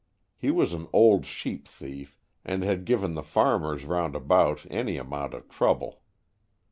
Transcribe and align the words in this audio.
He 0.35 0.49
was 0.49 0.73
an 0.73 0.87
old 0.91 1.27
sheep 1.27 1.67
thief 1.67 2.17
and 2.43 2.63
had 2.63 2.85
given 2.85 3.13
the 3.13 3.21
farmers 3.21 3.85
round 3.85 4.15
about 4.15 4.65
any 4.71 4.97
amount 4.97 5.35
of 5.35 5.47
trouble. 5.47 6.01